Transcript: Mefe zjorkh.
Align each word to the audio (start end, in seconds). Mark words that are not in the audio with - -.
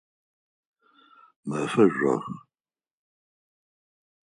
Mefe 1.47 1.83
zjorkh. 1.93 2.33